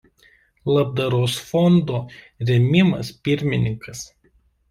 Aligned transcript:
Labdaros 0.75 1.35
fondo 1.49 1.99
„Rėmimas“ 2.51 3.13
pirmininkas. 3.29 4.05